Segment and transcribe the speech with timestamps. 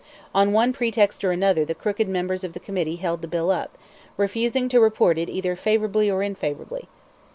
[0.33, 3.77] On one pretext or another the crooked members of the committee held the bill up,
[4.17, 6.89] refusing to report it either favorably or unfavorably.